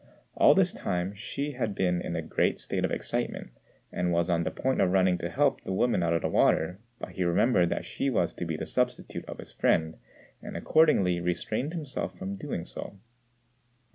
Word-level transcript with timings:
All 0.33 0.55
this 0.55 0.73
time 0.73 1.13
Hsü 1.13 1.55
had 1.57 1.75
been 1.75 2.01
in 2.01 2.15
a 2.15 2.23
great 2.23 2.59
state 2.59 2.83
of 2.83 2.89
excitement, 2.89 3.51
and 3.91 4.11
was 4.11 4.31
on 4.31 4.43
the 4.43 4.49
point 4.49 4.81
of 4.81 4.91
running 4.91 5.19
to 5.19 5.29
help 5.29 5.61
the 5.61 5.71
woman 5.71 6.01
out 6.01 6.13
of 6.13 6.23
the 6.23 6.27
water; 6.27 6.79
but 6.97 7.09
he 7.11 7.23
remembered 7.23 7.69
that 7.69 7.85
she 7.85 8.09
was 8.09 8.33
to 8.33 8.45
be 8.45 8.57
the 8.57 8.65
substitute 8.65 9.25
of 9.25 9.37
his 9.37 9.51
friend, 9.53 9.97
and 10.41 10.57
accordingly 10.57 11.19
restrained 11.21 11.73
himself 11.73 12.17
from 12.17 12.35
doing 12.35 12.65
so. 12.65 12.97